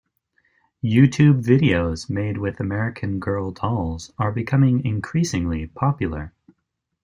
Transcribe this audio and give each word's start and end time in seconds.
YouTube 0.83 1.43
videos 1.45 2.09
made 2.09 2.39
with 2.39 2.59
American 2.59 3.19
Girl 3.19 3.51
Dolls 3.51 4.11
are 4.17 4.31
becoming 4.31 4.83
increasingly 4.83 5.67
popular. 5.67 6.33